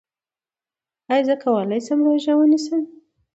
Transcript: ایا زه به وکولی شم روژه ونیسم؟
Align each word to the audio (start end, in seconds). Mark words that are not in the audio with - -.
ایا 1.11 1.23
زه 1.27 1.35
به 1.39 1.47
وکولی 1.53 1.79
شم 1.85 1.99
روژه 2.07 2.33
ونیسم؟ 2.37 2.81